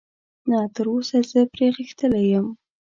نه، 0.49 0.59
تراوسه 0.75 1.17
زه 1.31 1.39
پرې 1.53 1.67
غښتلی 1.75 2.23
یم. 2.33 2.47